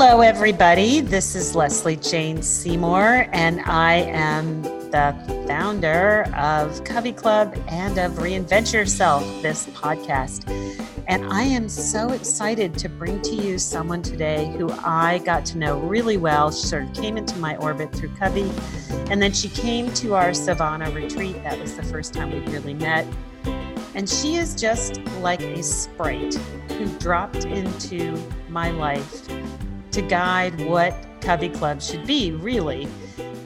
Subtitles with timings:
[0.00, 1.00] Hello, everybody.
[1.00, 5.12] This is Leslie Jane Seymour, and I am the
[5.48, 10.48] founder of Covey Club and of Reinvent Yourself, this podcast.
[11.08, 15.58] And I am so excited to bring to you someone today who I got to
[15.58, 16.52] know really well.
[16.52, 18.52] She sort of came into my orbit through Covey,
[19.10, 21.42] and then she came to our Savannah retreat.
[21.42, 23.04] That was the first time we really met.
[23.96, 28.16] And she is just like a sprite who dropped into
[28.48, 29.28] my life
[29.98, 32.86] to guide what Covey Club should be, really,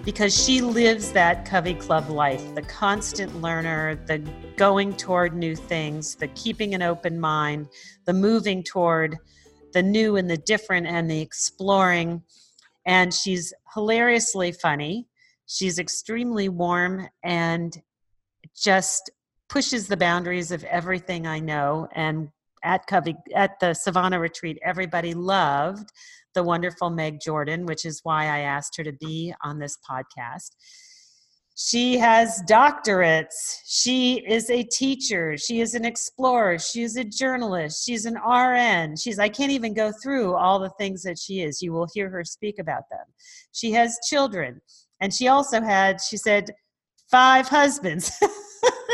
[0.04, 4.18] because she lives that Covey Club life the constant learner, the
[4.58, 7.68] going toward new things, the keeping an open mind,
[8.04, 9.16] the moving toward
[9.72, 12.22] the new and the different and the exploring.
[12.84, 15.08] And she's hilariously funny.
[15.46, 17.74] She's extremely warm and
[18.54, 19.10] just
[19.48, 21.88] pushes the boundaries of everything I know.
[21.92, 22.28] And
[22.62, 25.90] at Covey, at the Savannah retreat, everybody loved
[26.34, 30.50] the wonderful Meg Jordan, which is why I asked her to be on this podcast.
[31.54, 33.60] She has doctorates.
[33.66, 35.36] She is a teacher.
[35.36, 36.58] She is an explorer.
[36.58, 37.84] She is a journalist.
[37.84, 38.96] She's an RN.
[38.96, 41.60] She's, I can't even go through all the things that she is.
[41.60, 43.04] You will hear her speak about them.
[43.52, 44.62] She has children.
[45.00, 46.50] And she also had, she said,
[47.10, 48.10] five husbands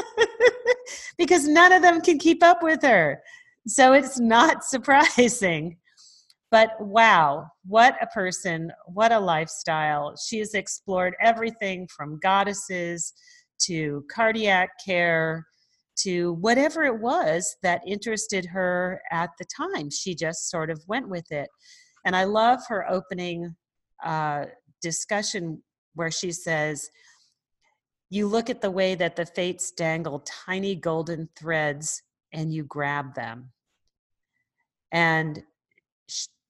[1.18, 3.22] because none of them can keep up with her.
[3.66, 5.76] So it's not surprising.
[6.50, 10.14] But wow, what a person, what a lifestyle.
[10.16, 13.12] She has explored everything from goddesses
[13.66, 15.44] to cardiac care
[15.98, 19.90] to whatever it was that interested her at the time.
[19.90, 21.48] She just sort of went with it.
[22.06, 23.54] And I love her opening
[24.02, 24.46] uh,
[24.80, 25.62] discussion
[25.94, 26.88] where she says,
[28.10, 33.14] You look at the way that the fates dangle tiny golden threads and you grab
[33.14, 33.50] them.
[34.92, 35.42] And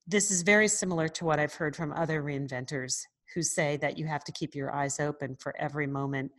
[0.07, 3.01] this is very similar to what I've heard from other reinventors
[3.33, 6.31] who say that you have to keep your eyes open for every moment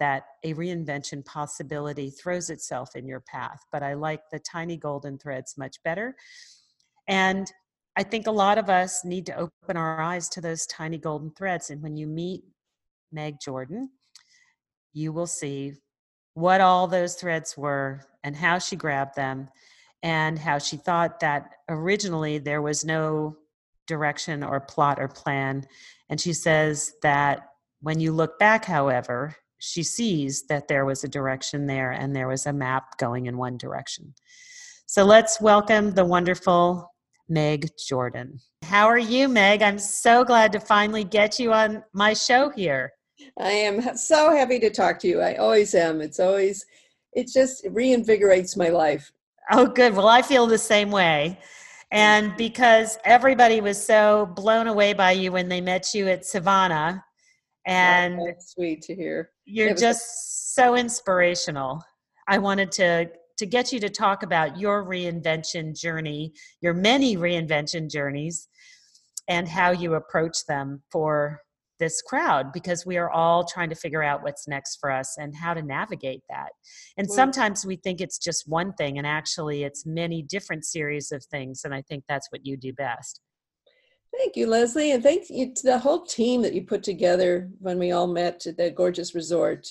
[0.00, 3.60] that a reinvention possibility throws itself in your path.
[3.72, 6.14] But I like the tiny golden threads much better.
[7.08, 7.50] And
[7.96, 11.30] I think a lot of us need to open our eyes to those tiny golden
[11.30, 11.70] threads.
[11.70, 12.42] And when you meet
[13.12, 13.90] Meg Jordan,
[14.92, 15.74] you will see
[16.34, 19.48] what all those threads were and how she grabbed them
[20.02, 23.36] and how she thought that originally there was no
[23.86, 25.64] direction or plot or plan.
[26.08, 27.48] And she says that
[27.80, 32.28] when you look back, however, she sees that there was a direction there and there
[32.28, 34.14] was a map going in one direction.
[34.86, 36.90] So let's welcome the wonderful
[37.28, 38.38] Meg Jordan.
[38.62, 39.62] How are you, Meg?
[39.62, 42.92] I'm so glad to finally get you on my show here.
[43.38, 45.20] I am so happy to talk to you.
[45.20, 46.00] I always am.
[46.00, 46.64] It's always,
[47.12, 49.12] it just reinvigorates my life.
[49.50, 49.94] Oh, good.
[49.94, 51.38] Well, I feel the same way.
[51.90, 57.04] And because everybody was so blown away by you when they met you at Savannah,
[57.04, 59.30] oh, and oh, sweet to hear.
[59.44, 61.84] You're just so inspirational.
[62.28, 67.90] I wanted to to get you to talk about your reinvention journey, your many reinvention
[67.90, 68.48] journeys,
[69.28, 71.40] and how you approach them for
[71.78, 75.34] this crowd because we are all trying to figure out what's next for us and
[75.34, 76.50] how to navigate that.
[76.96, 77.12] And mm.
[77.12, 81.62] sometimes we think it's just one thing, and actually, it's many different series of things.
[81.64, 83.20] And I think that's what you do best.
[84.16, 87.78] Thank you, Leslie, and thank you to the whole team that you put together when
[87.78, 89.66] we all met at that gorgeous resort.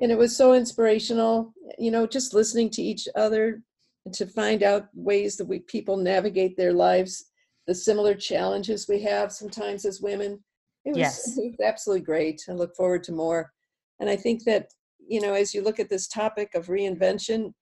[0.00, 3.62] And it was so inspirational, you know, just listening to each other
[4.06, 7.26] and to find out ways that we people navigate their lives,
[7.66, 10.42] the similar challenges we have sometimes as women
[10.84, 11.38] it was, yes.
[11.38, 12.42] it was absolutely great.
[12.48, 13.52] I look forward to more.
[14.00, 17.52] And I think that, you know, as you look at this topic of reinvention,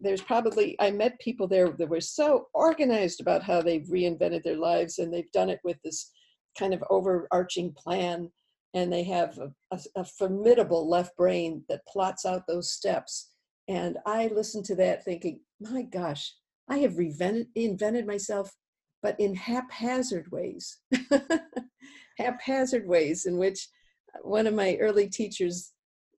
[0.00, 4.56] there's probably, I met people there that were so organized about how they've reinvented their
[4.56, 6.10] lives and they've done it with this
[6.58, 8.30] kind of overarching plan.
[8.72, 13.32] And they have a, a, a formidable left brain that plots out those steps.
[13.68, 16.34] And I listened to that thinking, my gosh,
[16.68, 18.54] I have reinvented, invented myself,
[19.02, 20.78] but in haphazard ways.
[22.20, 23.68] haphazard ways in which
[24.14, 25.72] uh, one of my early teachers,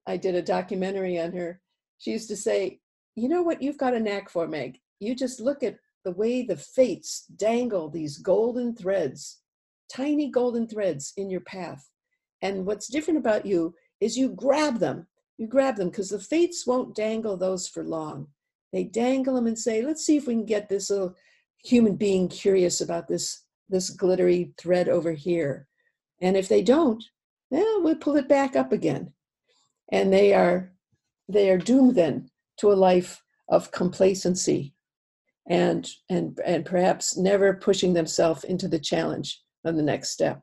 [0.07, 1.61] I did a documentary on her.
[1.99, 2.81] She used to say,
[3.15, 4.79] You know what you've got a knack for, Meg?
[5.01, 9.41] You just look at the way the fates dangle these golden threads,
[9.93, 11.89] tiny golden threads in your path.
[12.41, 15.07] And what's different about you is you grab them.
[15.39, 18.29] You grab them because the fates won't dangle those for long.
[18.73, 21.15] They dangle them and say, let's see if we can get this little
[21.65, 25.69] human being curious about this, this glittery thread over here.
[26.23, 27.05] And if they don't,
[27.51, 29.13] well, we'll pull it back up again.
[29.91, 30.73] And they are
[31.29, 34.75] they are doomed then to a life of complacency
[35.49, 40.43] and and and perhaps never pushing themselves into the challenge on the next step.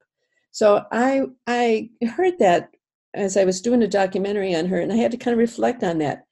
[0.51, 2.69] So I I heard that
[3.15, 5.83] as I was doing a documentary on her, and I had to kind of reflect
[5.83, 6.25] on that.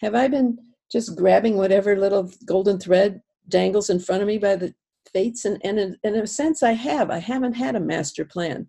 [0.00, 0.56] Have I been
[0.90, 4.74] just grabbing whatever little golden thread dangles in front of me by the
[5.12, 5.44] fates?
[5.44, 7.10] And, and in, in a sense, I have.
[7.10, 8.68] I haven't had a master plan.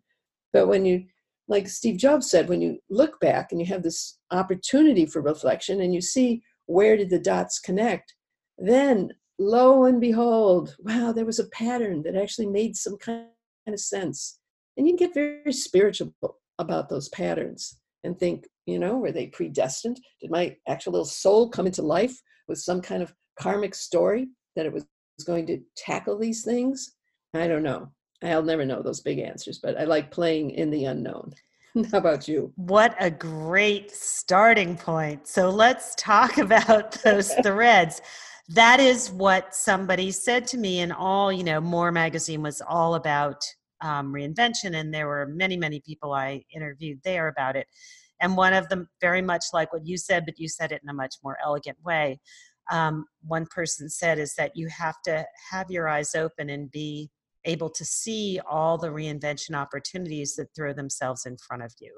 [0.53, 1.05] But when you,
[1.47, 5.81] like Steve Jobs said, when you look back and you have this opportunity for reflection
[5.81, 8.13] and you see where did the dots connect,
[8.57, 13.25] then lo and behold, wow, there was a pattern that actually made some kind
[13.67, 14.39] of sense.
[14.77, 16.13] And you can get very spiritual
[16.59, 19.99] about those patterns and think, you know, were they predestined?
[20.21, 22.15] Did my actual little soul come into life
[22.47, 24.85] with some kind of karmic story that it was
[25.25, 26.95] going to tackle these things?
[27.33, 27.91] I don't know.
[28.23, 31.33] I'll never know those big answers, but I like playing in the unknown.
[31.91, 32.53] How about you?
[32.55, 35.27] What a great starting point.
[35.27, 38.01] So let's talk about those threads.
[38.49, 42.95] That is what somebody said to me, and all, you know, More Magazine was all
[42.95, 43.43] about
[43.81, 47.67] um, reinvention, and there were many, many people I interviewed there about it.
[48.21, 50.89] And one of them, very much like what you said, but you said it in
[50.89, 52.19] a much more elegant way.
[52.71, 57.09] Um, one person said is that you have to have your eyes open and be
[57.45, 61.95] able to see all the reinvention opportunities that throw themselves in front of you.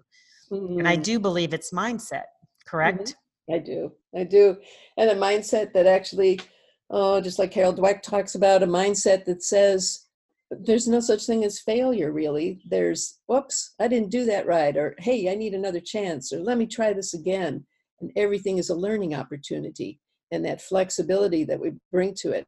[0.51, 0.79] Mm-hmm.
[0.79, 1.03] And I mm-hmm.
[1.03, 2.25] do believe it's mindset,
[2.65, 3.15] correct?
[3.49, 3.55] Mm-hmm.
[3.55, 3.91] I do.
[4.15, 4.57] I do.
[4.97, 6.39] And a mindset that actually,
[6.89, 10.05] oh, just like Carol Dweck talks about, a mindset that says,
[10.51, 14.95] there's no such thing as failure really there's whoops i didn't do that right or
[14.99, 17.65] hey i need another chance or let me try this again
[18.01, 19.99] and everything is a learning opportunity
[20.31, 22.45] and that flexibility that we bring to it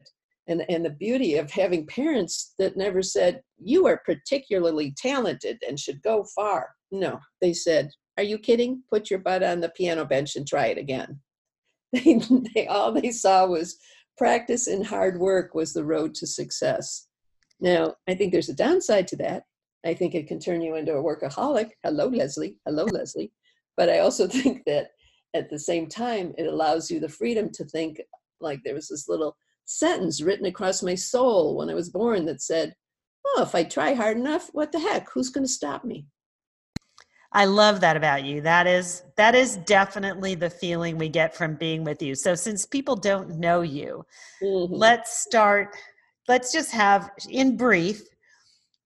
[0.47, 5.79] and and the beauty of having parents that never said you are particularly talented and
[5.79, 10.05] should go far no they said are you kidding put your butt on the piano
[10.05, 11.19] bench and try it again
[11.93, 12.19] they,
[12.53, 13.77] they all they saw was
[14.17, 17.07] practice and hard work was the road to success
[17.59, 19.43] now, I think there's a downside to that.
[19.85, 21.71] I think it can turn you into a workaholic.
[21.83, 22.57] Hello, Leslie.
[22.65, 23.31] Hello, Leslie.
[23.75, 24.89] But I also think that
[25.33, 28.01] at the same time, it allows you the freedom to think
[28.39, 29.35] like there was this little
[29.67, 32.73] sentence written across my soul when I was born that said,
[33.25, 35.09] Oh, if I try hard enough, what the heck?
[35.11, 36.07] Who's going to stop me?
[37.33, 38.41] I love that about you.
[38.41, 42.15] That is that is definitely the feeling we get from being with you.
[42.15, 44.05] So since people don't know you,
[44.41, 44.73] mm-hmm.
[44.73, 45.75] let's start
[46.27, 48.01] let's just have in brief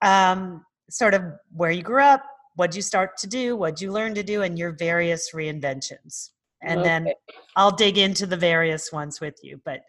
[0.02, 1.24] um, sort of
[1.54, 2.24] where you grew up
[2.56, 6.32] what you start to do what you learn to do and your various reinventions
[6.62, 6.90] and okay.
[6.90, 7.08] then
[7.56, 9.82] i'll dig into the various ones with you but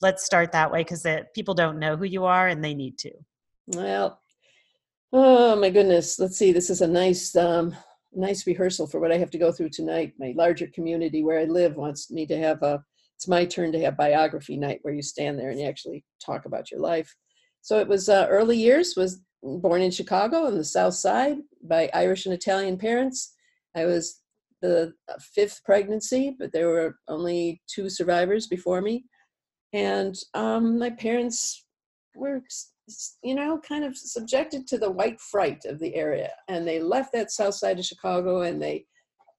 [0.00, 3.10] let's start that way because people don't know who you are and they need to
[3.68, 4.20] well
[5.12, 7.74] oh my goodness let's see this is a nice um,
[8.12, 11.44] nice rehearsal for what i have to go through tonight my larger community where i
[11.44, 12.82] live wants me to have a
[13.20, 16.46] it's my turn to have biography night where you stand there and you actually talk
[16.46, 17.14] about your life.
[17.60, 21.90] So it was uh, early years, was born in Chicago on the south side by
[21.92, 23.34] Irish and Italian parents.
[23.76, 24.22] I was
[24.62, 29.04] the uh, fifth pregnancy, but there were only two survivors before me.
[29.72, 31.64] And um, my parents
[32.14, 32.42] were,
[33.22, 36.30] you know, kind of subjected to the white fright of the area.
[36.48, 38.84] And they left that south side of Chicago and they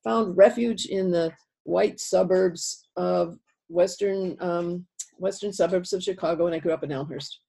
[0.03, 1.31] found refuge in the
[1.63, 4.85] white suburbs of western um,
[5.17, 7.39] western suburbs of Chicago, and I grew up in Elmhurst,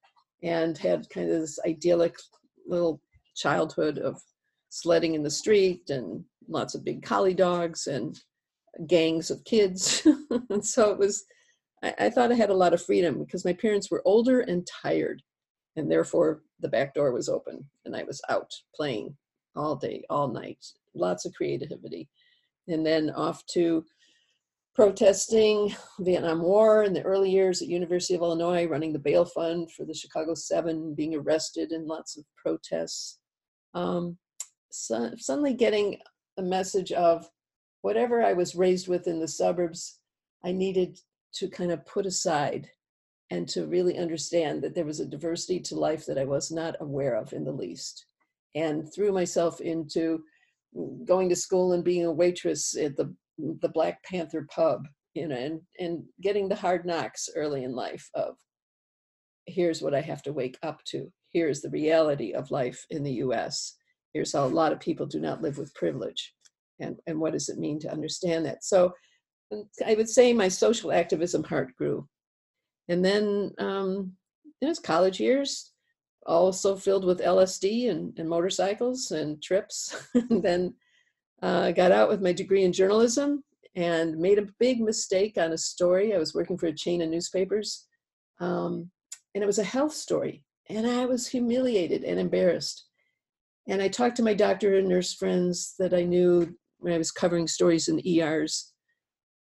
[0.43, 2.15] and had kind of this idyllic
[2.67, 3.01] little
[3.35, 4.21] childhood of
[4.69, 8.19] sledding in the street and lots of big collie dogs and
[8.87, 10.07] gangs of kids.
[10.51, 11.25] and so it was,
[11.83, 14.67] I, I, thought I had a lot of freedom because my parents were older and
[14.67, 15.23] tired.
[15.77, 19.17] And therefore, the back door was open and I was out playing
[19.57, 20.65] all day, all night.
[20.95, 22.09] Lots of creativity.
[22.69, 23.85] And then off to
[24.75, 29.71] protesting Vietnam War in the early years at University of Illinois, running the bail fund
[29.73, 33.19] for the Chicago Seven, being arrested in lots of protests.
[33.75, 34.17] Um,
[34.71, 35.99] so, suddenly getting
[36.39, 37.29] a message of
[37.83, 39.99] whatever I was raised with in the suburbs,
[40.45, 40.99] I needed
[41.35, 42.69] to kind of put aside
[43.31, 46.77] and to really understand that there was a diversity to life that I was not
[46.81, 48.07] aware of in the least.
[48.55, 50.23] And threw myself into
[51.07, 53.15] going to school and being a waitress at the
[53.61, 58.09] the Black Panther pub, you know, and, and getting the hard knocks early in life
[58.15, 58.37] of
[59.47, 61.11] here's what I have to wake up to.
[61.33, 63.75] Here's the reality of life in the US.
[64.13, 66.35] Here's how a lot of people do not live with privilege.
[66.81, 68.65] And, and what does it mean to understand that?
[68.65, 68.93] So
[69.87, 72.09] I would say my social activism heart grew.
[72.89, 74.13] And then um,
[74.61, 75.73] his college years,
[76.27, 80.07] also filled with LSD and, and motorcycles and trips.
[80.15, 80.75] and then
[81.43, 83.43] uh, I got out with my degree in journalism
[83.75, 86.15] and made a big mistake on a story.
[86.15, 87.87] I was working for a chain of newspapers,
[88.41, 88.91] um,
[89.35, 90.45] and it was a health story.
[90.69, 92.87] And I was humiliated and embarrassed.
[93.69, 97.11] And I talked to my doctor and nurse friends that I knew when I was
[97.11, 98.72] covering stories in ERs.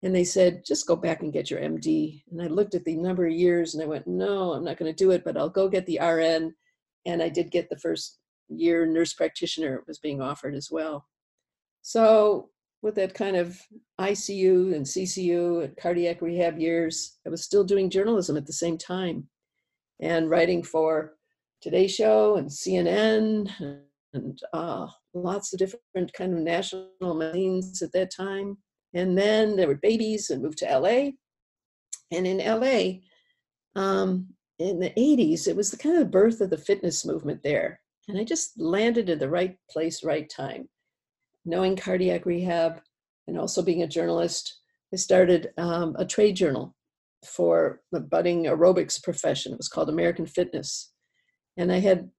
[0.03, 2.21] And they said, just go back and get your MD.
[2.31, 4.91] And I looked at the number of years and I went, no, I'm not going
[4.91, 6.53] to do it, but I'll go get the RN.
[7.05, 11.07] And I did get the first year nurse practitioner was being offered as well.
[11.81, 12.49] So
[12.81, 13.59] with that kind of
[13.99, 18.77] ICU and CCU and cardiac rehab years, I was still doing journalism at the same
[18.77, 19.27] time
[19.99, 21.13] and writing for
[21.61, 23.49] Today Show and CNN
[24.13, 28.57] and uh, lots of different kind of national magazines at that time.
[28.95, 31.11] And then there were babies and moved to LA.
[32.11, 33.01] And in LA,
[33.79, 37.81] um, in the 80s, it was the kind of birth of the fitness movement there.
[38.07, 40.69] And I just landed in the right place, right time.
[41.43, 42.81] Knowing cardiac rehab
[43.27, 44.61] and also being a journalist,
[44.93, 46.73] I started um, a trade journal
[47.25, 49.51] for the budding aerobics profession.
[49.51, 50.93] It was called American Fitness.
[51.57, 52.09] And I had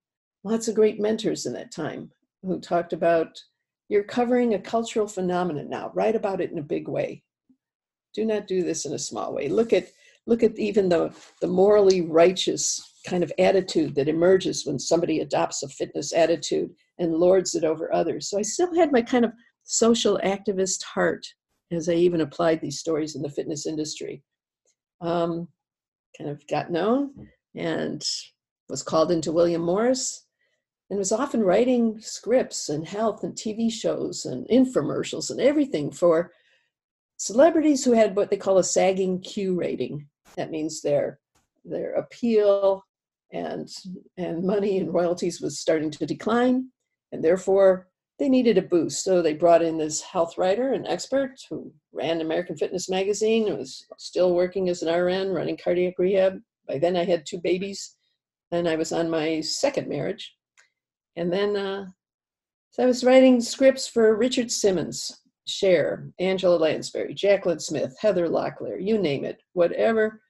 [0.44, 2.10] lots of great mentors in that time
[2.42, 3.40] who talked about
[3.88, 7.22] you're covering a cultural phenomenon now, write about it in a big way.
[8.14, 9.48] Do not do this in a small way.
[9.48, 9.88] Look at
[10.26, 15.62] look at even the, the morally righteous kind of attitude that emerges when somebody adopts
[15.62, 18.28] a fitness attitude and lords it over others.
[18.28, 19.30] So I still had my kind of
[19.62, 21.24] social activist heart
[21.70, 24.22] as I even applied these stories in the fitness industry.
[25.00, 25.46] Um,
[26.18, 27.10] kind of got known
[27.54, 28.04] and
[28.68, 30.25] was called into William Morris
[30.90, 36.32] and was often writing scripts and health and TV shows and infomercials and everything for
[37.16, 40.06] celebrities who had what they call a sagging Q rating.
[40.36, 41.18] That means their
[41.64, 42.84] their appeal
[43.32, 43.68] and
[44.16, 46.68] and money and royalties was starting to decline,
[47.12, 47.88] and therefore
[48.18, 49.04] they needed a boost.
[49.04, 53.86] So they brought in this health writer and expert who ran American Fitness Magazine was
[53.98, 56.40] still working as an RN, running cardiac rehab.
[56.66, 57.96] By then I had two babies,
[58.52, 60.34] and I was on my second marriage.
[61.16, 61.86] And then uh,
[62.70, 68.78] so I was writing scripts for Richard Simmons, Cher, Angela Lansbury, Jaclyn Smith, Heather Locklear,
[68.78, 70.20] you name it, whatever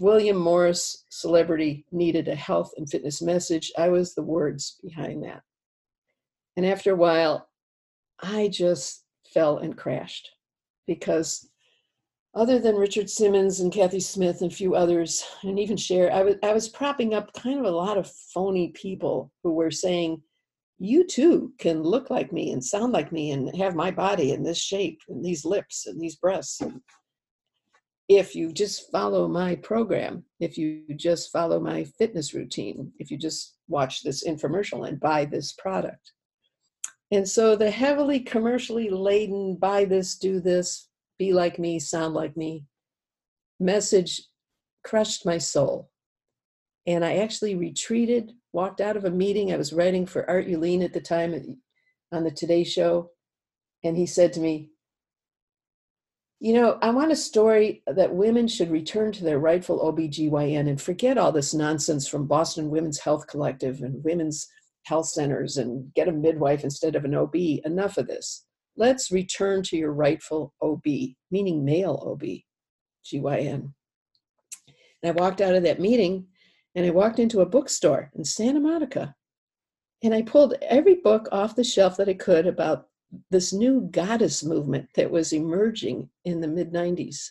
[0.00, 3.70] William Morris celebrity needed a health and fitness message.
[3.76, 5.42] I was the words behind that.
[6.56, 7.48] And after a while,
[8.20, 10.30] I just fell and crashed
[10.86, 11.49] because
[12.34, 16.22] other than Richard Simmons and Kathy Smith and a few others, and even Cher, I
[16.22, 20.22] was, I was propping up kind of a lot of phony people who were saying,
[20.78, 24.42] you too can look like me and sound like me and have my body in
[24.42, 26.62] this shape and these lips and these breasts.
[28.08, 33.18] If you just follow my program, if you just follow my fitness routine, if you
[33.18, 36.12] just watch this infomercial and buy this product.
[37.12, 40.88] And so the heavily commercially laden, buy this, do this,
[41.20, 42.64] be like me, sound like me
[43.60, 44.22] message
[44.82, 45.90] crushed my soul.
[46.86, 49.52] And I actually retreated, walked out of a meeting.
[49.52, 53.10] I was writing for Art Ulene at the time uh, on the Today Show.
[53.84, 54.70] And he said to me,
[56.40, 60.80] You know, I want a story that women should return to their rightful OBGYN and
[60.80, 64.48] forget all this nonsense from Boston Women's Health Collective and women's
[64.84, 67.36] health centers and get a midwife instead of an OB.
[67.36, 68.46] Enough of this.
[68.76, 70.84] Let's return to your rightful OB,
[71.30, 72.22] meaning male OB,
[73.04, 73.72] GYN.
[75.02, 76.26] And I walked out of that meeting
[76.74, 79.14] and I walked into a bookstore in Santa Monica.
[80.02, 82.88] And I pulled every book off the shelf that I could about
[83.30, 87.30] this new goddess movement that was emerging in the mid 90s.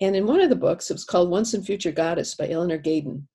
[0.00, 2.78] And in one of the books, it was called Once and Future Goddess by Eleanor
[2.78, 3.26] Gadon.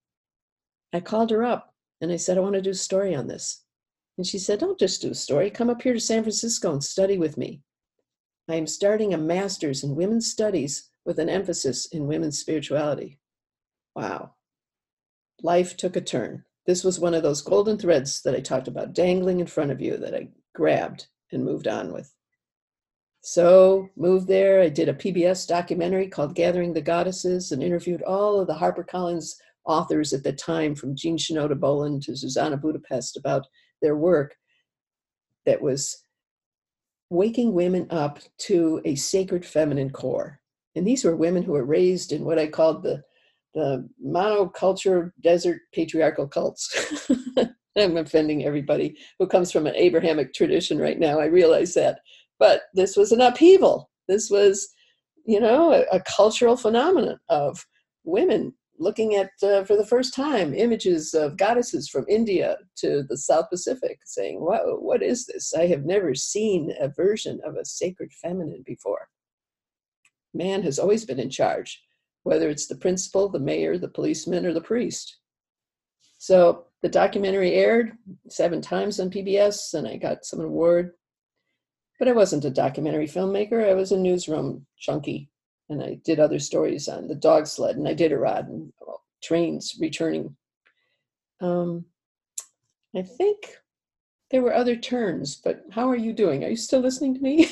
[0.93, 3.63] I called her up and I said, I want to do a story on this.
[4.18, 5.50] And she said, Don't just do a story.
[5.50, 7.62] Come up here to San Francisco and study with me.
[8.50, 13.20] I am starting a master's in women's studies with an emphasis in women's spirituality.
[13.96, 14.34] Wow
[15.44, 16.44] life took a turn.
[16.65, 19.82] This was one of those golden threads that I talked about dangling in front of
[19.82, 22.13] you that I grabbed and moved on with.
[23.24, 24.62] So, moved there.
[24.62, 29.36] I did a PBS documentary called Gathering the Goddesses and interviewed all of the HarperCollins
[29.63, 33.46] authors at the time, from Jean Shinoda Bolen to Zsuzsanna Budapest, about
[33.81, 34.35] their work
[35.45, 36.03] that was
[37.09, 40.39] waking women up to a sacred feminine core.
[40.75, 43.03] And these were women who were raised in what I called the
[43.53, 47.09] the monoculture desert patriarchal cults.
[47.77, 51.19] I'm offending everybody who comes from an Abrahamic tradition right now.
[51.19, 52.00] I realize that.
[52.39, 53.89] But this was an upheaval.
[54.07, 54.69] This was,
[55.25, 57.65] you know, a, a cultural phenomenon of
[58.03, 63.17] women looking at, uh, for the first time, images of goddesses from India to the
[63.17, 65.53] South Pacific, saying, what, what is this?
[65.53, 69.07] I have never seen a version of a sacred feminine before.
[70.33, 71.81] Man has always been in charge
[72.23, 75.17] whether it's the principal, the mayor, the policeman, or the priest.
[76.17, 77.93] So the documentary aired
[78.29, 80.91] seven times on PBS, and I got some award.
[81.97, 83.67] But I wasn't a documentary filmmaker.
[83.67, 85.30] I was a newsroom junkie,
[85.71, 88.73] and I did other stories on the dog sled and Iditarod and
[89.23, 90.35] trains returning.
[91.39, 91.85] Um,
[92.95, 93.55] I think
[94.29, 96.43] there were other turns, but how are you doing?
[96.43, 97.49] Are you still listening to me?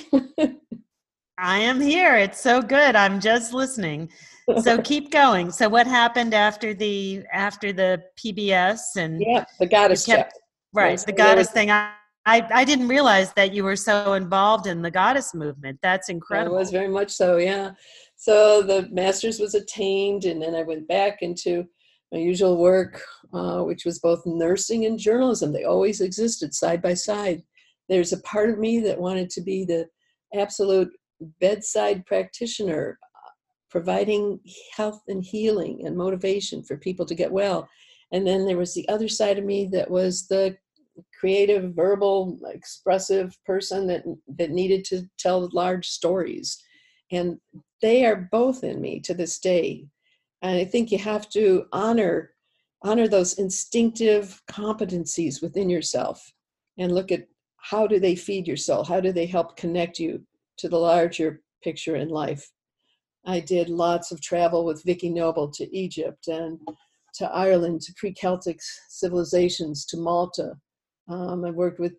[1.37, 2.17] I am here.
[2.17, 2.95] It's so good.
[2.97, 4.09] I'm just listening.
[4.61, 5.51] So keep going.
[5.51, 10.41] So what happened after the after the PBS and yeah, the goddess kept, check.
[10.73, 11.71] Right, the goddess was, thing.
[11.71, 11.93] I,
[12.25, 15.79] I I didn't realize that you were so involved in the goddess movement.
[15.81, 16.57] That's incredible.
[16.57, 17.37] It was very much so.
[17.37, 17.71] Yeah.
[18.19, 21.63] So the master's was attained, and then I went back into
[22.11, 23.01] my usual work,
[23.33, 25.53] uh, which was both nursing and journalism.
[25.53, 27.43] They always existed side by side.
[27.87, 29.87] There's a part of me that wanted to be the
[30.35, 30.91] absolute
[31.39, 32.99] bedside practitioner,
[33.71, 34.41] providing
[34.75, 37.69] health and healing and motivation for people to get well.
[38.11, 40.57] And then there was the other side of me that was the
[41.17, 44.03] creative, verbal, expressive person that
[44.37, 46.61] that needed to tell large stories.
[47.11, 47.39] And
[47.81, 49.85] they are both in me to this day.
[50.41, 52.31] And I think you have to honor
[52.81, 56.31] honor those instinctive competencies within yourself
[56.77, 58.83] and look at how do they feed your soul?
[58.83, 60.23] How do they help connect you
[60.59, 62.49] to the larger picture in life?
[63.25, 66.57] I did lots of travel with Vicki Noble to Egypt and
[67.15, 70.53] to Ireland, to pre-Celtic civilizations, to Malta.
[71.09, 71.93] Um, I worked with,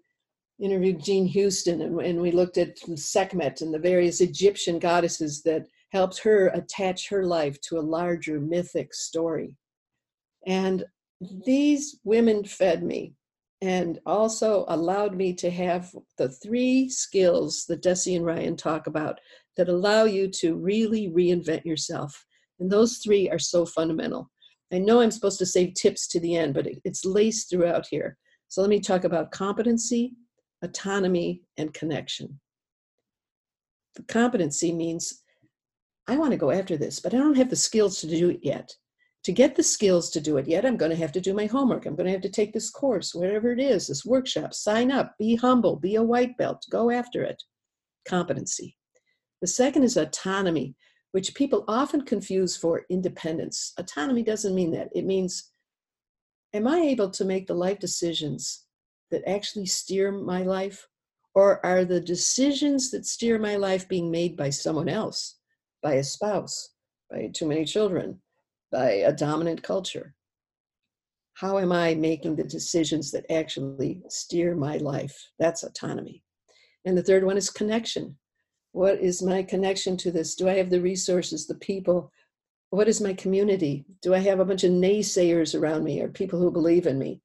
[0.60, 5.66] interviewed Jean Houston, and, and we looked at Sekhmet and the various Egyptian goddesses that
[5.92, 9.56] helped her attach her life to a larger mythic story.
[10.46, 10.84] And
[11.44, 13.14] these women fed me
[13.62, 19.20] and also allowed me to have the three skills that Deci and Ryan talk about
[19.56, 22.24] that allow you to really reinvent yourself.
[22.58, 24.30] And those three are so fundamental.
[24.72, 28.16] I know I'm supposed to save tips to the end, but it's laced throughout here.
[28.48, 30.14] So let me talk about competency,
[30.62, 32.40] autonomy, and connection.
[33.96, 35.22] The competency means
[36.06, 38.40] I want to go after this, but I don't have the skills to do it
[38.42, 38.74] yet.
[39.24, 41.46] To get the skills to do it yet, I'm going to have to do my
[41.46, 41.84] homework.
[41.84, 45.14] I'm going to have to take this course, whatever it is, this workshop, sign up,
[45.18, 47.42] be humble, be a white belt, go after it.
[48.08, 48.76] Competency.
[49.42, 50.74] The second is autonomy,
[51.12, 53.72] which people often confuse for independence.
[53.78, 54.88] Autonomy doesn't mean that.
[54.94, 55.50] It means,
[56.54, 58.64] am I able to make the life decisions
[59.10, 60.86] that actually steer my life?
[61.34, 65.36] Or are the decisions that steer my life being made by someone else?
[65.82, 66.70] by a spouse,
[67.10, 68.20] by too many children,
[68.70, 70.14] by a dominant culture?
[71.34, 75.16] How am I making the decisions that actually steer my life?
[75.38, 76.22] That's autonomy.
[76.84, 78.16] And the third one is connection.
[78.72, 80.34] What is my connection to this?
[80.34, 82.12] Do I have the resources, the people?
[82.70, 83.84] What is my community?
[84.02, 87.20] Do I have a bunch of naysayers around me or people who believe in me?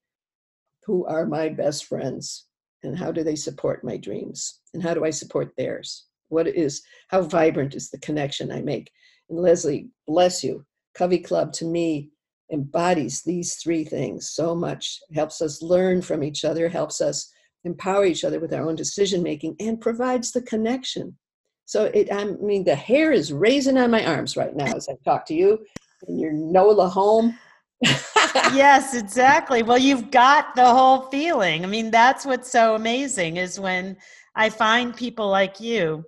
[0.86, 2.46] Who are my best friends?
[2.84, 4.62] And how do they support my dreams?
[4.74, 6.06] And how do I support theirs?
[6.30, 8.92] What is, how vibrant is the connection I make?
[9.30, 10.66] And Leslie, bless you.
[10.94, 12.12] Covey Club to me
[12.52, 17.32] embodies these three things so much, helps us learn from each other, helps us
[17.64, 21.18] empower each other with our own decision making, and provides the connection.
[21.66, 24.94] So it, I mean, the hair is raising on my arms right now as I
[25.04, 25.66] talk to you
[26.08, 27.38] in your NOLA home.
[27.84, 29.64] Yes, exactly.
[29.64, 31.64] Well, you've got the whole feeling.
[31.64, 33.98] I mean, that's what's so amazing is when
[34.36, 36.04] I find people like you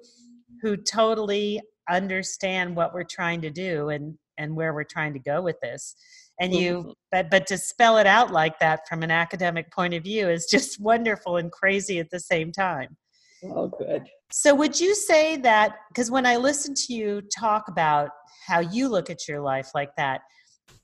[0.61, 5.41] who totally understand what we're trying to do and and where we're trying to go
[5.41, 5.95] with this
[6.39, 6.91] and you mm-hmm.
[7.11, 10.45] but but to spell it out like that from an academic point of view is
[10.45, 12.95] just wonderful and crazy at the same time
[13.45, 18.09] oh good so would you say that because when i listen to you talk about
[18.45, 20.21] how you look at your life like that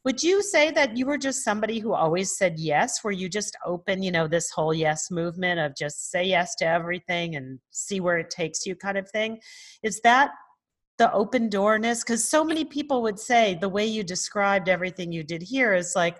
[0.05, 3.03] would you say that you were just somebody who always said yes?
[3.03, 6.65] Were you just open, you know, this whole yes movement of just say yes to
[6.65, 9.39] everything and see where it takes you kind of thing?
[9.81, 10.31] Is that
[10.97, 12.03] the open doorness?
[12.03, 15.93] Because so many people would say the way you described everything you did here is
[15.95, 16.17] like,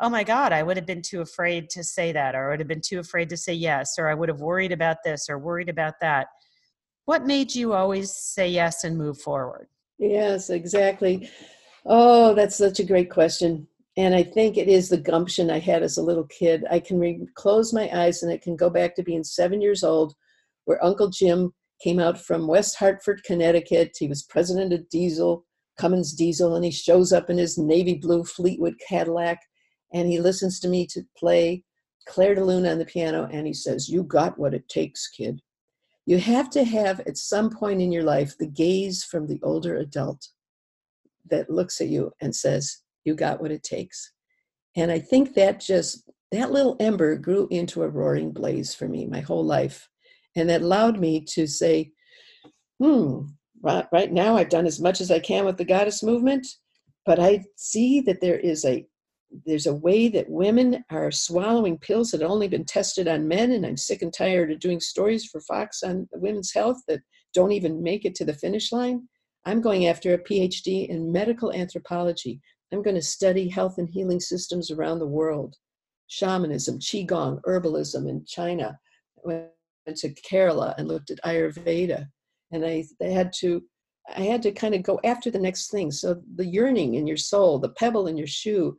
[0.00, 2.60] oh my God, I would have been too afraid to say that, or I would
[2.60, 5.38] have been too afraid to say yes, or I would have worried about this or
[5.38, 6.28] worried about that.
[7.04, 9.68] What made you always say yes and move forward?
[9.98, 11.28] Yes, exactly.
[11.86, 13.66] Oh, that's such a great question.
[13.96, 16.64] And I think it is the gumption I had as a little kid.
[16.70, 19.82] I can re- close my eyes and it can go back to being seven years
[19.82, 20.14] old,
[20.64, 23.96] where Uncle Jim came out from West Hartford, Connecticut.
[23.98, 25.44] He was president of Diesel,
[25.78, 29.38] Cummins Diesel, and he shows up in his navy blue Fleetwood Cadillac
[29.92, 31.64] and he listens to me to play
[32.06, 35.40] Clair de Lune on the piano and he says, You got what it takes, kid.
[36.06, 39.76] You have to have at some point in your life the gaze from the older
[39.76, 40.28] adult
[41.30, 44.12] that looks at you and says, You got what it takes.
[44.76, 49.06] And I think that just that little ember grew into a roaring blaze for me
[49.06, 49.88] my whole life.
[50.36, 51.90] And that allowed me to say,
[52.78, 53.22] hmm,
[53.62, 56.46] right, right now I've done as much as I can with the goddess movement,
[57.04, 58.86] but I see that there is a
[59.46, 63.52] there's a way that women are swallowing pills that have only been tested on men,
[63.52, 67.00] and I'm sick and tired of doing stories for Fox on women's health that
[67.32, 69.08] don't even make it to the finish line.
[69.46, 72.40] I'm going after a PhD in medical anthropology.
[72.72, 75.56] I'm going to study health and healing systems around the world
[76.08, 78.76] shamanism, qigong, herbalism in China.
[79.18, 82.06] I went to Kerala and looked at Ayurveda,
[82.50, 83.62] and I, I had to
[84.16, 85.90] I had to kind of go after the next thing.
[85.90, 88.76] So the yearning in your soul, the pebble in your shoe,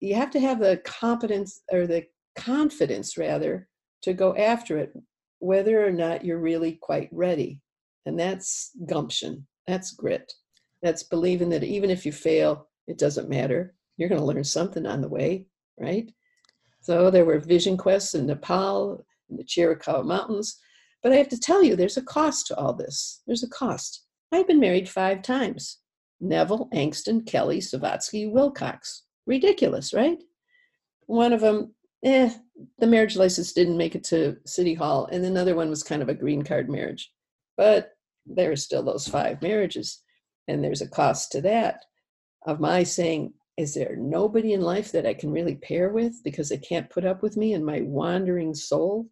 [0.00, 2.04] you have to have the competence or the
[2.36, 3.66] confidence rather
[4.02, 4.92] to go after it,
[5.38, 7.60] whether or not you're really quite ready.
[8.04, 9.46] And that's gumption.
[9.66, 10.32] That's grit.
[10.82, 13.74] That's believing that even if you fail, it doesn't matter.
[13.96, 15.46] You're going to learn something on the way,
[15.80, 16.10] right?
[16.80, 20.58] So there were vision quests in Nepal, in the Chiricahua Mountains.
[21.02, 23.22] But I have to tell you, there's a cost to all this.
[23.26, 24.04] There's a cost.
[24.32, 25.78] I've been married five times.
[26.20, 29.02] Neville, Angston, Kelly, Savatsky, Wilcox.
[29.26, 30.22] Ridiculous, right?
[31.06, 31.74] One of them,
[32.04, 32.30] eh,
[32.78, 36.08] the marriage license didn't make it to City Hall, and another one was kind of
[36.08, 37.12] a green card marriage.
[37.56, 37.95] But
[38.26, 40.02] there are still those five marriages,
[40.48, 41.84] and there's a cost to that
[42.46, 46.48] of my saying, is there nobody in life that I can really pair with because
[46.48, 49.08] they can't put up with me and my wandering soul?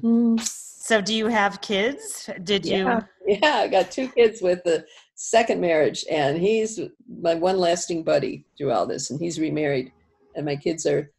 [0.00, 0.40] Mm.
[0.40, 2.28] So, do you have kids?
[2.42, 3.00] Did yeah.
[3.26, 3.38] you?
[3.42, 6.78] Yeah, I got two kids with the second marriage, and he's
[7.08, 9.92] my one lasting buddy through all this, and he's remarried.
[10.36, 11.10] And my kids are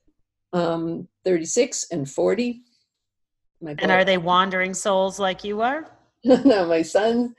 [0.54, 2.62] um, 36 and 40.
[3.62, 5.95] My and are they wandering souls like you are?
[6.46, 7.36] no, my son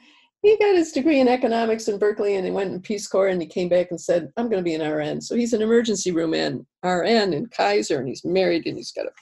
[0.46, 3.42] he got his degree in economics in Berkeley and he went in Peace Corps and
[3.42, 5.20] he came back and said, I'm going to be an RN.
[5.20, 9.06] So he's an emergency room and RN in Kaiser and he's married and he's got
[9.06, 9.12] a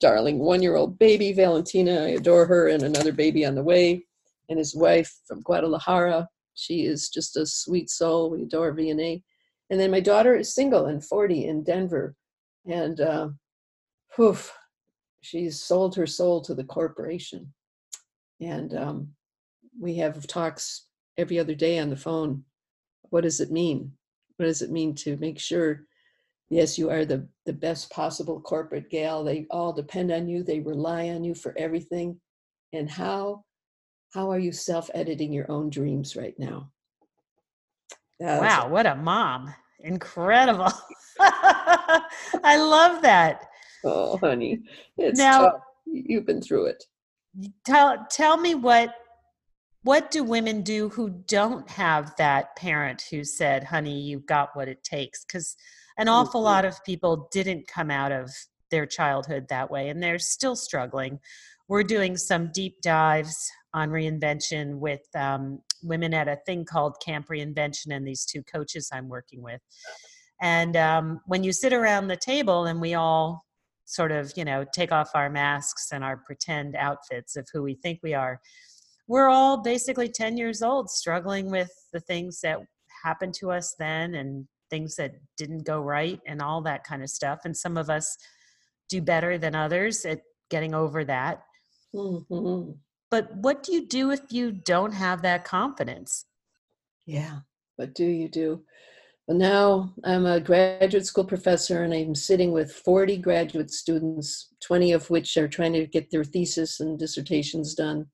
[0.00, 2.04] darling one year old baby, Valentina.
[2.04, 4.04] I adore her and another baby on the way.
[4.50, 6.28] And his wife from Guadalajara.
[6.54, 8.30] She is just a sweet soul.
[8.30, 9.22] We adore VNA.
[9.70, 12.14] And then my daughter is single and 40 in Denver.
[12.66, 13.28] And uh,
[14.14, 14.54] poof,
[15.22, 17.52] she's sold her soul to the corporation.
[18.44, 19.08] And um,
[19.80, 22.44] we have talks every other day on the phone.
[23.10, 23.92] What does it mean?
[24.36, 25.84] What does it mean to make sure,
[26.50, 29.24] yes, you are the, the best possible corporate gal.
[29.24, 30.42] They all depend on you.
[30.42, 32.20] They rely on you for everything.
[32.72, 33.44] And how,
[34.12, 36.70] how are you self-editing your own dreams right now?
[38.20, 39.54] wow, what a mom.
[39.80, 40.72] Incredible.
[41.20, 43.46] I love that.
[43.84, 44.60] Oh, honey.
[44.96, 45.60] It's now, tough.
[45.86, 46.84] You've been through it.
[47.64, 48.94] Tell tell me what
[49.84, 54.68] what do women do who don't have that parent who said honey you've got what
[54.68, 55.56] it takes because
[55.98, 56.46] an awful mm-hmm.
[56.46, 58.30] lot of people didn't come out of
[58.70, 61.20] their childhood that way and they're still struggling
[61.68, 67.28] we're doing some deep dives on reinvention with um, women at a thing called camp
[67.28, 69.60] reinvention and these two coaches i'm working with
[70.40, 73.44] and um, when you sit around the table and we all
[73.84, 77.74] sort of you know take off our masks and our pretend outfits of who we
[77.74, 78.40] think we are.
[79.06, 82.58] We're all basically 10 years old struggling with the things that
[83.04, 87.10] happened to us then and things that didn't go right and all that kind of
[87.10, 88.16] stuff and some of us
[88.88, 90.20] do better than others at
[90.50, 91.42] getting over that.
[91.94, 92.72] Mm-hmm.
[93.08, 96.24] but what do you do if you don't have that confidence?
[97.06, 97.40] Yeah
[97.76, 98.62] what do you do
[99.26, 104.92] well now i'm a graduate school professor and i'm sitting with 40 graduate students 20
[104.92, 108.06] of which are trying to get their thesis and dissertations done.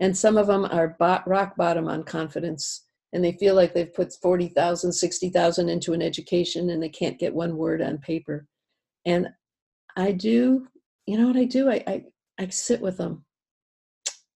[0.00, 4.12] And some of them are rock bottom on confidence and they feel like they've put
[4.20, 8.46] 40,000 60,000 into an education and they can't get one word on paper.
[9.06, 9.28] And
[9.96, 10.66] I do
[11.06, 11.70] you know what I do?
[11.70, 12.04] I I,
[12.38, 13.24] I sit with them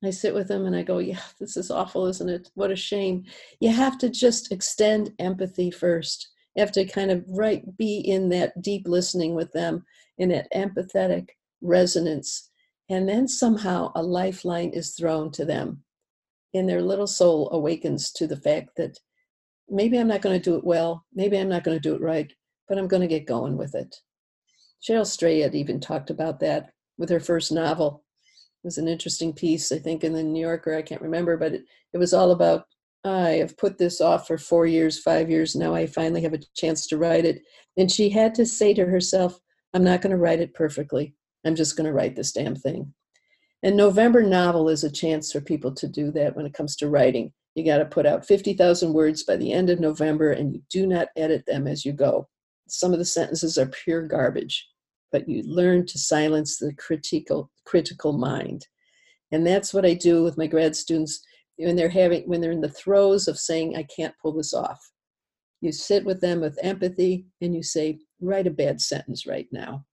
[0.05, 2.51] I sit with them and I go, yeah, this is awful, isn't it?
[2.55, 3.25] What a shame.
[3.61, 6.29] You have to just extend empathy first.
[6.57, 9.85] You have to kind of right be in that deep listening with them
[10.19, 11.29] in that empathetic
[11.61, 12.51] resonance
[12.93, 15.83] and then somehow a lifeline is thrown to them.
[16.53, 18.99] And their little soul awakens to the fact that
[19.71, 22.03] maybe I'm not going to do it well, maybe I'm not going to do it
[22.03, 22.31] right,
[22.69, 23.97] but I'm going to get going with it.
[24.87, 28.02] Cheryl Strayed even talked about that with her first novel.
[28.63, 30.75] It was an interesting piece, I think, in the New Yorker.
[30.75, 32.67] I can't remember, but it, it was all about
[33.05, 35.57] I have put this off for four years, five years.
[35.57, 37.43] Now I finally have a chance to write it.
[37.77, 39.41] And she had to say to herself,
[39.75, 41.15] I'm not going to write it perfectly.
[41.45, 42.95] I'm just going to write this damn thing.
[43.65, 46.89] And November novel is a chance for people to do that when it comes to
[46.89, 47.33] writing.
[47.55, 50.87] You got to put out 50,000 words by the end of November and you do
[50.87, 52.29] not edit them as you go.
[52.69, 54.69] some of the sentences are pure garbage,
[55.13, 58.67] but you learn to silence the critical critical mind.
[59.31, 61.23] And that's what I do with my grad students
[61.57, 64.81] when they're having when they're in the throes of saying I can't pull this off.
[65.61, 69.85] You sit with them with empathy and you say, write a bad sentence right now.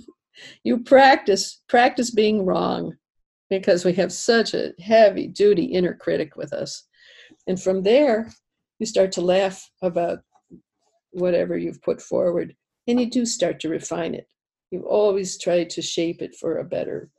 [0.64, 2.94] you practice practice being wrong
[3.50, 6.84] because we have such a heavy duty inner critic with us.
[7.46, 8.30] And from there,
[8.78, 10.20] you start to laugh about
[11.10, 12.54] whatever you've put forward
[12.86, 14.28] and you do start to refine it.
[14.70, 17.10] You always try to shape it for a better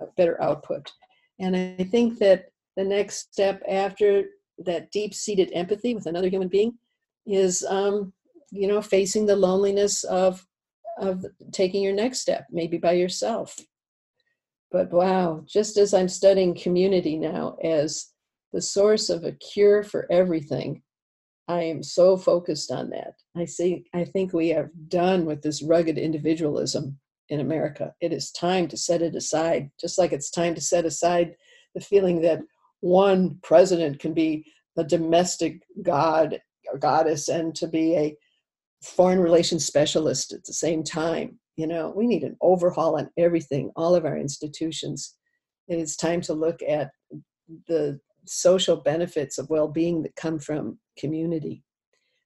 [0.00, 0.92] a better output.
[1.40, 4.24] And I think that the next step after
[4.58, 6.78] that deep-seated empathy with another human being
[7.26, 8.12] is um,
[8.50, 10.46] you know facing the loneliness of
[10.98, 13.56] of taking your next step maybe by yourself
[14.70, 18.12] but wow just as i'm studying community now as
[18.52, 20.82] the source of a cure for everything
[21.48, 25.62] i am so focused on that i see i think we have done with this
[25.62, 30.54] rugged individualism in america it is time to set it aside just like it's time
[30.54, 31.34] to set aside
[31.74, 32.40] the feeling that
[32.80, 34.44] one president can be
[34.78, 36.40] a domestic god
[36.72, 38.16] or goddess and to be a
[38.82, 41.38] foreign relations specialist at the same time.
[41.56, 45.14] You know, we need an overhaul on everything, all of our institutions.
[45.68, 46.90] It is time to look at
[47.66, 51.62] the social benefits of well-being that come from community.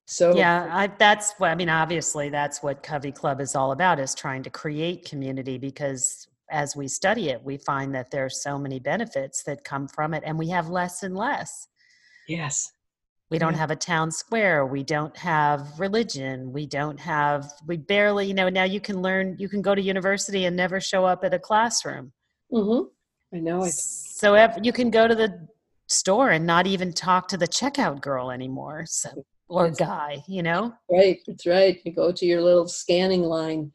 [0.07, 1.69] So yeah, I, that's what I mean.
[1.69, 5.57] Obviously, that's what Covey Club is all about: is trying to create community.
[5.57, 9.87] Because as we study it, we find that there are so many benefits that come
[9.87, 11.69] from it, and we have less and less.
[12.27, 12.73] Yes,
[13.31, 18.27] we don't have a town square we don't have religion we don't have we barely
[18.27, 21.25] you know now you can learn you can go to university and never show up
[21.25, 22.13] at a classroom
[22.53, 22.87] mm-hmm.
[23.37, 25.49] i know it so if, you can go to the
[25.91, 29.11] store and not even talk to the checkout girl anymore so
[29.49, 33.71] or that's guy you know right that's right you go to your little scanning line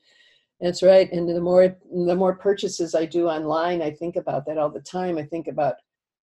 [0.62, 1.76] that's right and the more
[2.08, 5.48] the more purchases i do online i think about that all the time i think
[5.48, 5.76] about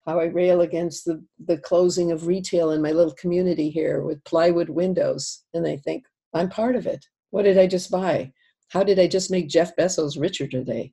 [0.07, 4.23] how I rail against the, the closing of retail in my little community here with
[4.25, 5.43] plywood windows.
[5.53, 7.05] And I think, I'm part of it.
[7.31, 8.33] What did I just buy?
[8.69, 10.93] How did I just make Jeff Bezos richer today?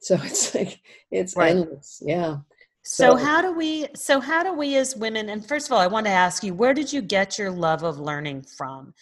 [0.00, 1.56] So it's like, it's right.
[1.56, 2.02] endless.
[2.04, 2.38] Yeah.
[2.86, 5.80] So, so how do we, so how do we as women, and first of all,
[5.80, 8.94] I want to ask you, where did you get your love of learning from?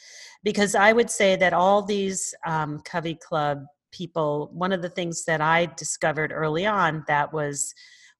[0.42, 5.24] Because I would say that all these um, Covey Club people, one of the things
[5.26, 7.74] that I discovered early on that was,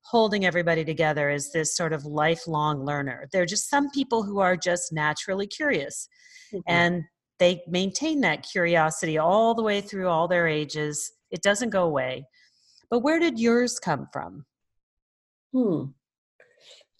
[0.04, 3.26] holding everybody together is this sort of lifelong learner.
[3.32, 6.08] There are just some people who are just naturally curious
[6.52, 6.60] mm-hmm.
[6.66, 7.04] and
[7.38, 11.10] they maintain that curiosity all the way through all their ages.
[11.30, 12.26] It doesn't go away.
[12.90, 14.44] But where did yours come from?
[15.54, 15.84] Hmm.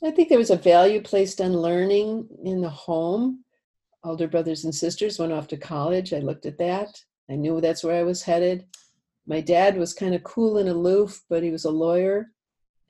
[0.05, 3.45] I think there was a value placed on learning in the home.
[4.05, 6.13] Older brothers and sisters went off to college.
[6.13, 6.97] I looked at that.
[7.31, 8.67] I knew that's where I was headed.
[9.27, 12.29] My dad was kind of cool and aloof, but he was a lawyer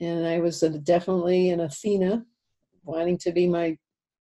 [0.00, 2.24] and I was definitely an Athena,
[2.82, 3.78] wanting to be my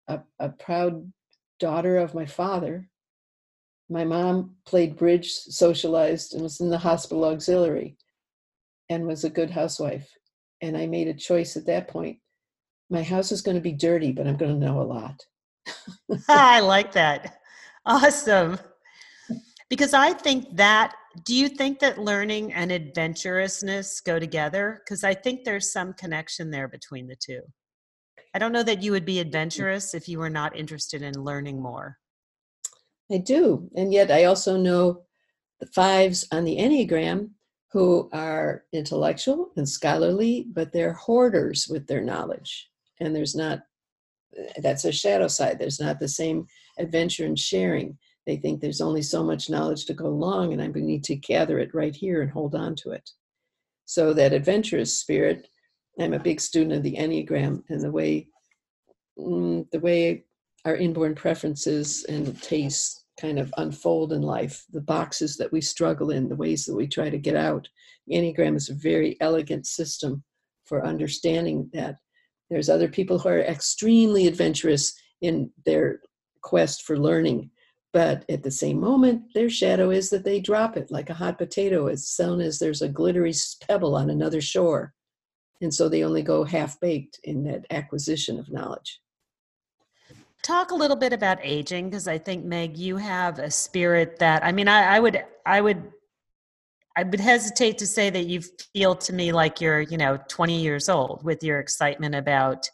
[0.07, 1.13] a, a proud
[1.59, 2.89] daughter of my father.
[3.91, 7.97] My mom played bridge, socialized, and was in the hospital auxiliary,
[8.89, 10.11] and was a good housewife.
[10.61, 12.19] And I made a choice at that point.
[12.91, 15.21] My house is going to be dirty, but I'm going to know a lot.
[16.29, 17.39] I like that.
[17.85, 18.59] Awesome.
[19.69, 20.95] Because I think that
[21.25, 24.83] do you think that learning and adventurousness go together?
[24.85, 27.41] Because I think there's some connection there between the two.
[28.35, 29.23] I don't know that you would be mm.
[29.23, 31.97] adventurous if you were not interested in learning more.
[33.11, 33.71] I do.
[33.75, 35.03] And yet I also know
[35.61, 37.31] the fives on the Enneagram
[37.71, 42.71] who are intellectual and scholarly, but they're hoarders with their knowledge.
[43.01, 43.61] And there's not,
[44.63, 45.59] that's a shadow side.
[45.59, 46.47] There's not the same
[46.79, 47.99] adventure and sharing.
[48.27, 51.59] They think there's only so much knowledge to go along, and I need to gather
[51.59, 53.11] it right here and hold on to it.
[53.85, 55.49] So that adventurous spirit,
[55.99, 58.29] I'm a big student of the Enneagram and the way
[59.19, 60.25] mm, the way
[60.65, 66.11] our inborn preferences and tastes kind of unfold in life, the boxes that we struggle
[66.11, 67.69] in, the ways that we try to get out.
[68.11, 70.23] Enneagram is a very elegant system
[70.65, 71.99] for understanding that
[72.51, 76.01] there's other people who are extremely adventurous in their
[76.43, 77.51] quest for learning
[77.93, 81.39] but at the same moment, their shadow is that they drop it like a hot
[81.39, 83.33] potato as soon as there's a glittery
[83.67, 84.93] pebble on another shore.
[85.61, 89.01] And so they only go half baked in that acquisition of knowledge.
[90.49, 94.43] Talk a little bit about aging because I think Meg, you have a spirit that
[94.43, 95.93] I mean, I, I would, I would,
[96.97, 98.41] I would hesitate to say that you
[98.73, 102.67] feel to me like you're, you know, 20 years old with your excitement about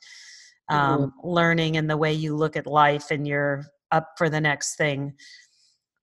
[0.69, 1.29] um, mm-hmm.
[1.29, 5.15] learning and the way you look at life and you're up for the next thing.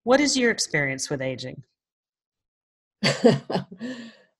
[0.03, 1.63] What is your experience with aging?
[3.05, 3.63] oh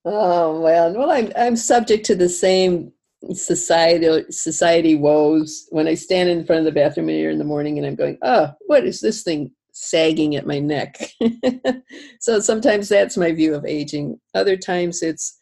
[0.04, 2.92] well, well, I'm I'm subject to the same
[3.34, 7.78] society society woes when I stand in front of the bathroom mirror in the morning
[7.78, 10.98] and I'm going, oh, what is this thing sagging at my neck?
[12.20, 14.20] so sometimes that's my view of aging.
[14.34, 15.38] Other times it's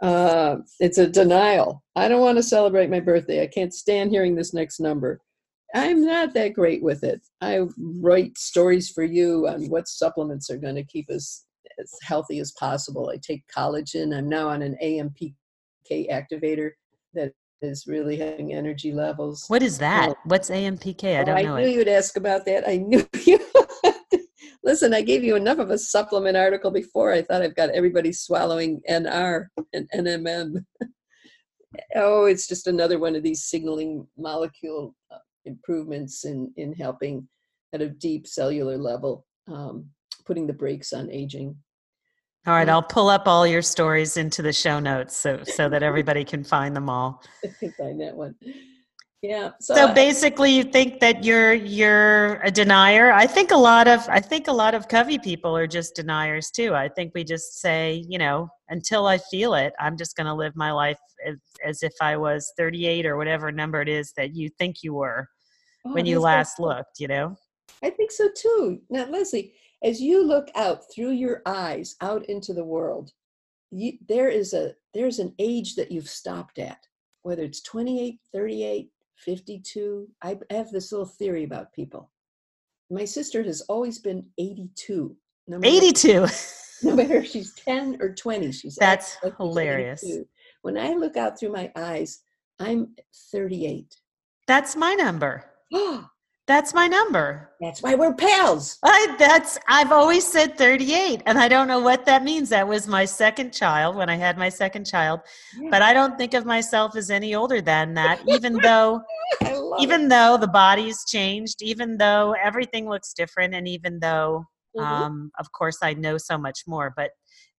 [0.00, 1.84] uh, it's a denial.
[1.94, 3.42] I don't want to celebrate my birthday.
[3.42, 5.20] I can't stand hearing this next number.
[5.74, 7.20] I'm not that great with it.
[7.40, 7.60] I
[8.00, 11.44] write stories for you on what supplements are going to keep us
[11.80, 13.10] as healthy as possible.
[13.10, 14.16] I take collagen.
[14.16, 16.72] I'm now on an AMPK activator
[17.62, 19.44] is really having energy levels.
[19.48, 20.14] What is that?
[20.24, 21.20] What's AMPK?
[21.20, 21.56] I don't I know.
[21.56, 21.74] I knew it.
[21.74, 22.68] you'd ask about that.
[22.68, 23.40] I knew you.
[24.64, 27.12] Listen, I gave you enough of a supplement article before.
[27.12, 30.64] I thought I've got everybody swallowing NR and NMN.
[31.96, 37.28] oh, it's just another one of these signaling molecule uh, improvements in in helping
[37.72, 39.86] at a deep cellular level, um,
[40.26, 41.56] putting the brakes on aging.
[42.44, 45.84] All right, I'll pull up all your stories into the show notes so so that
[45.84, 47.22] everybody can find them all.
[47.60, 48.34] Can find that one.
[49.22, 49.50] Yeah.
[49.60, 53.12] So, So I- basically, you think that you're you're a denier.
[53.12, 56.50] I think a lot of I think a lot of Covey people are just deniers
[56.50, 56.74] too.
[56.74, 60.34] I think we just say, you know, until I feel it, I'm just going to
[60.34, 64.34] live my life as, as if I was 38 or whatever number it is that
[64.34, 65.28] you think you were
[65.86, 66.98] oh, when you last looked.
[66.98, 67.36] You know.
[67.84, 68.80] I think so too.
[68.90, 73.12] Now, Lesley, as you look out through your eyes out into the world,
[73.70, 76.86] you, there is a there's an age that you've stopped at,
[77.22, 80.08] whether it's 28, 38, 52.
[80.22, 82.10] I have this little theory about people.
[82.90, 85.16] My sister has always been 82.
[85.48, 86.26] No 82.
[86.82, 90.02] no matter if she's 10 or 20, she's That's like hilarious.
[90.04, 90.28] 82.
[90.62, 92.20] When I look out through my eyes,
[92.58, 92.94] I'm
[93.30, 93.96] 38.
[94.46, 95.44] That's my number.
[95.74, 96.06] Oh,
[96.48, 97.50] That's my number.
[97.60, 98.78] that's why we're pals.
[98.82, 102.48] I that's I've always said 38 and I don't know what that means.
[102.48, 105.20] That was my second child when I had my second child,
[105.70, 109.00] but I don't think of myself as any older than that even though
[109.42, 109.82] love it.
[109.82, 114.44] even though the body's changed, even though everything looks different and even though
[114.76, 114.82] Mhm.
[114.82, 117.10] um of course I know so much more, but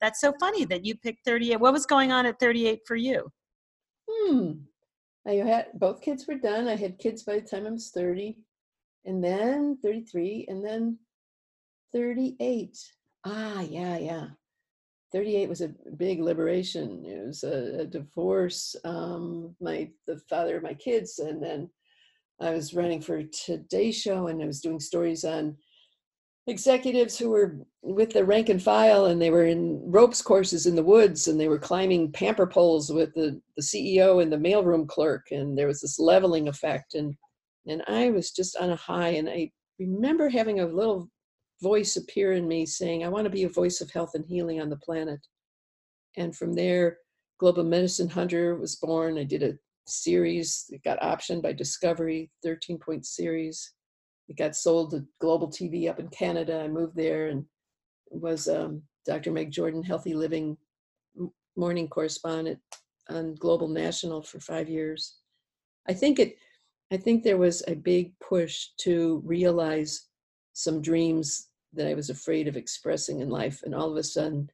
[0.01, 1.57] that's so funny that you picked 38.
[1.59, 3.29] What was going on at 38 for you?
[4.09, 4.51] Hmm.
[5.25, 6.67] I had both kids were done.
[6.67, 8.35] I had kids by the time I was 30,
[9.05, 10.97] and then 33, and then
[11.93, 12.77] 38.
[13.25, 14.27] Ah, yeah, yeah.
[15.11, 17.05] 38 was a big liberation.
[17.05, 18.75] It was a, a divorce.
[18.83, 21.69] Um, my the father of my kids, and then
[22.41, 25.55] I was running for Today Show, and I was doing stories on
[26.47, 30.75] executives who were with the rank and file and they were in ropes courses in
[30.75, 34.85] the woods and they were climbing pamper poles with the, the ceo and the mailroom
[34.85, 37.15] clerk and there was this leveling effect and
[37.67, 39.49] and i was just on a high and i
[39.79, 41.09] remember having a little
[41.61, 44.61] voice appear in me saying i want to be a voice of health and healing
[44.61, 45.19] on the planet
[46.17, 46.97] and from there
[47.39, 49.53] global medicine hunter was born i did a
[49.85, 53.73] series that got optioned by discovery 13 point series
[54.29, 56.61] it got sold to global TV up in Canada.
[56.61, 57.45] I moved there and
[58.09, 59.31] was um, Dr.
[59.31, 60.57] Meg Jordan Healthy Living
[61.55, 62.59] morning correspondent
[63.09, 65.17] on Global National for five years.
[65.87, 66.37] I think it.
[66.91, 70.07] I think there was a big push to realize
[70.53, 74.49] some dreams that I was afraid of expressing in life, and all of a sudden,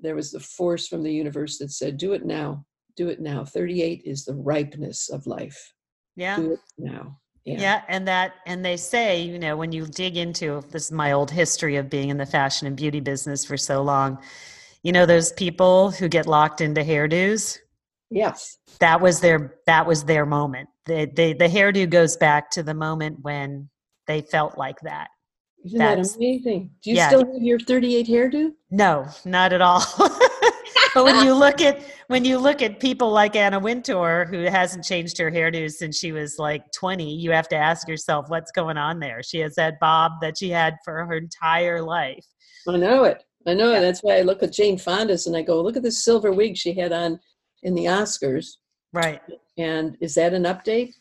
[0.00, 2.64] there was the force from the universe that said, "Do it now.
[2.96, 5.72] Do it now." Thirty-eight is the ripeness of life.
[6.16, 6.36] Yeah.
[6.36, 7.20] Do it now.
[7.44, 7.60] Yeah.
[7.60, 7.82] yeah.
[7.88, 11.30] and that and they say, you know, when you dig into this is my old
[11.30, 14.18] history of being in the fashion and beauty business for so long,
[14.82, 17.58] you know, those people who get locked into hairdos,
[18.10, 18.58] Yes.
[18.80, 20.68] that was their that was their moment.
[20.86, 23.68] The the, the hairdo goes back to the moment when
[24.06, 25.08] they felt like that.
[25.64, 26.70] Isn't That's- that amazing?
[26.82, 27.08] Do you yeah.
[27.08, 28.50] still have your 38 hairdo?
[28.70, 29.82] No, not at all.
[30.94, 34.84] but when you look at when you look at people like Anna Wintour, who hasn't
[34.84, 38.76] changed her hairdo since she was like 20, you have to ask yourself what's going
[38.76, 39.22] on there.
[39.22, 42.26] She has that bob that she had for her entire life.
[42.68, 43.24] I know it.
[43.46, 43.78] I know Yeah.
[43.78, 43.80] it.
[43.80, 46.56] That's why I look at Jane Fonda's and I go, look at this silver wig
[46.56, 47.18] she had on
[47.62, 48.56] in the Oscars.
[48.94, 49.20] Right.
[49.58, 50.94] And is that an update?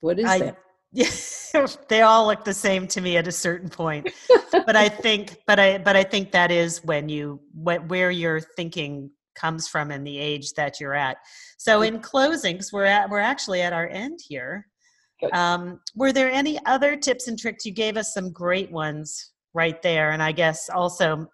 [0.00, 0.58] What is I- that?
[0.90, 1.10] Yeah,
[1.88, 4.10] they all look the same to me at a certain point.
[4.52, 8.40] but I think, but I, but I think that is when you, wh- where your
[8.40, 11.18] thinking comes from in the age that you're at.
[11.58, 14.66] So in closing, because we're at, we're actually at our end here.
[15.32, 17.66] Um, were there any other tips and tricks?
[17.66, 21.26] You gave us some great ones right there, and I guess also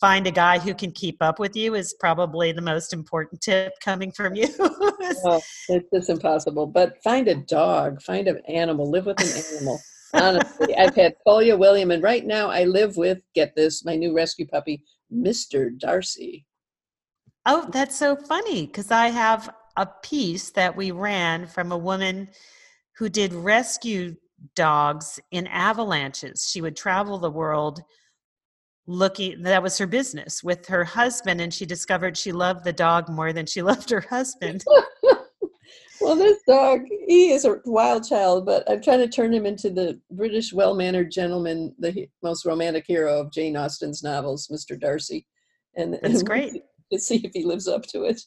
[0.00, 3.72] find a guy who can keep up with you is probably the most important tip
[3.82, 4.48] coming from you.
[5.26, 6.66] Oh, it's just impossible.
[6.66, 9.80] But find a dog, find an animal, live with an animal.
[10.14, 14.14] Honestly, I've had Polya, William, and right now I live with, get this, my new
[14.14, 14.82] rescue puppy,
[15.12, 15.78] Mr.
[15.78, 16.46] Darcy.
[17.46, 22.28] Oh, that's so funny because I have a piece that we ran from a woman
[22.96, 24.16] who did rescue
[24.54, 26.48] dogs in avalanches.
[26.50, 27.82] She would travel the world
[28.86, 33.08] looking that was her business with her husband and she discovered she loved the dog
[33.08, 34.64] more than she loved her husband.
[36.00, 39.70] Well this dog he is a wild child but i'm trying to turn him into
[39.70, 45.26] the british well-mannered gentleman the most romantic hero of jane austen's novels mr darcy.
[45.76, 46.52] And that's great.
[46.92, 48.20] to see if he lives up to it.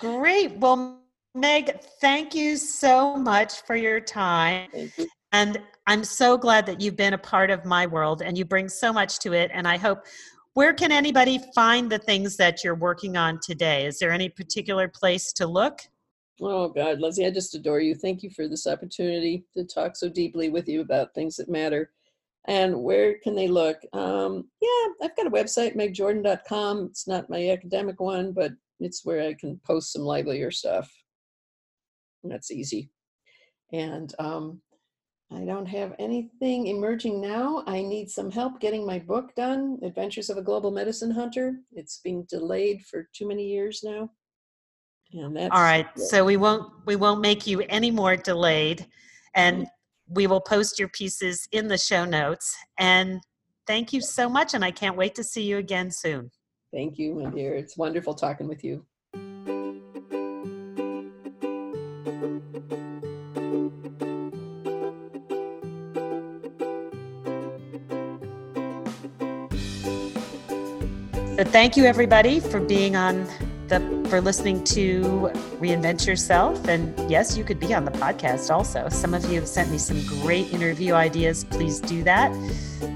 [0.00, 0.56] Great.
[0.56, 1.02] Well
[1.34, 4.68] meg thank you so much for your time.
[4.74, 5.06] You.
[5.34, 5.58] And
[5.88, 8.92] I'm so glad that you've been a part of my world and you bring so
[8.92, 9.50] much to it.
[9.52, 10.04] And I hope,
[10.52, 13.84] where can anybody find the things that you're working on today?
[13.84, 15.80] Is there any particular place to look?
[16.40, 17.96] Oh, God, Lesley, I just adore you.
[17.96, 21.90] Thank you for this opportunity to talk so deeply with you about things that matter.
[22.46, 23.78] And where can they look?
[23.92, 26.86] Um, yeah, I've got a website, megjordan.com.
[26.92, 30.88] It's not my academic one, but it's where I can post some livelier stuff.
[32.22, 32.90] That's easy.
[33.72, 34.60] And um,
[35.32, 37.64] I don't have anything emerging now.
[37.66, 41.56] I need some help getting my book done, Adventures of a Global Medicine Hunter.
[41.72, 44.10] It's being delayed for too many years now.
[45.12, 45.86] And that's All right.
[45.98, 48.86] So we won't we won't make you any more delayed
[49.34, 49.66] and
[50.08, 53.20] we will post your pieces in the show notes and
[53.66, 56.30] thank you so much and I can't wait to see you again soon.
[56.72, 57.54] Thank you, my dear.
[57.54, 58.84] It's wonderful talking with you.
[71.36, 73.26] So thank you everybody for being on
[73.66, 75.00] the for listening to
[75.58, 76.68] Reinvent Yourself.
[76.68, 78.88] And yes, you could be on the podcast also.
[78.88, 81.42] Some of you have sent me some great interview ideas.
[81.42, 82.30] Please do that.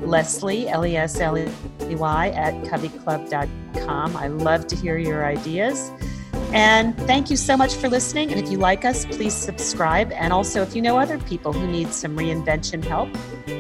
[0.03, 1.49] Lesley, L E S L E
[1.81, 4.17] Y, at coveyclub.com.
[4.17, 5.91] I love to hear your ideas.
[6.53, 8.33] And thank you so much for listening.
[8.33, 10.13] And if you like us, please subscribe.
[10.13, 13.13] And also, if you know other people who need some reinvention help,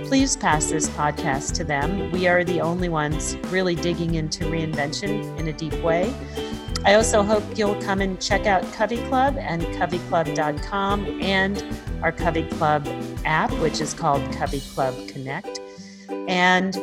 [0.07, 2.11] please pass this podcast to them.
[2.12, 6.14] We are the only ones really digging into reinvention in a deep way.
[6.84, 11.62] I also hope you'll come and check out Covey Club and coveyclub.com and
[12.03, 12.89] our Covey Club
[13.24, 15.61] app, which is called Covey Club Connect.
[16.28, 16.74] And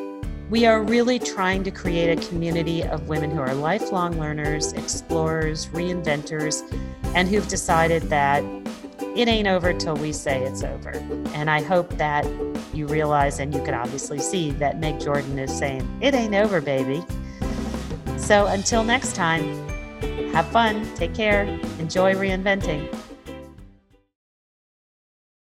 [0.50, 5.68] we are really trying to create a community of women who are lifelong learners, explorers,
[5.68, 6.62] reinventors,
[7.16, 8.44] and who've decided that
[9.16, 10.92] it ain't over till we say it's over.
[11.34, 12.28] And I hope that
[12.74, 16.62] you realize, and you can obviously see that Meg Jordan is saying, it ain't over,
[16.62, 17.04] baby.
[18.18, 19.68] So until next time,
[20.32, 21.44] have fun, take care,
[21.80, 22.94] enjoy reinventing.